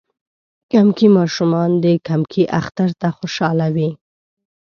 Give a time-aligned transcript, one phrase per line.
[0.71, 3.89] کمکي ماشومان د کمکی اختر ته خوشحاله وی.